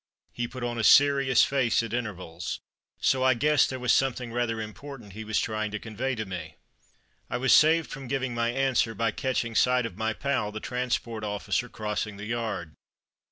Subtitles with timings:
[0.33, 2.59] He put on a serious face at intervals,
[3.01, 6.55] so I guessed there was something rather important he was trying to convey to me.
[7.29, 11.23] I was saved from giving my answer by catching sight of my pal, the transport
[11.23, 12.73] officer, crossing the yard.